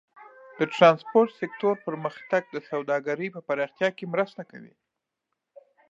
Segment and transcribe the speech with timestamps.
[0.57, 4.73] د ټرانسپورټ سکتور پرمختګ د سوداګرۍ په پراختیا کې مرسته کوي.